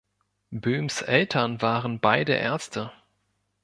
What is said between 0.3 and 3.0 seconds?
Böhms Eltern waren beide Ärzte.